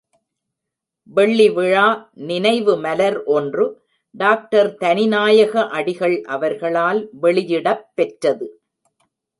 வெள்ளிவிழா 1.13 1.83
நினைவு 2.29 2.73
மலர் 2.77 3.23
ஒன்று 3.35 3.65
டாக்டர் 4.15 4.71
தனிநாயக 4.79 5.67
அடிகள் 5.69 6.17
அவர்களால் 6.27 7.01
வெளியிடப்பெற்றது. 7.21 8.47